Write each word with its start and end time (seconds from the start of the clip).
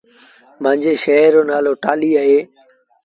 مآݩجي 0.61 0.93
شآهر 1.03 1.31
رو 1.35 1.41
نآلو 1.49 1.73
ٽآلهيٚ 1.83 2.19
اهي 2.21 2.39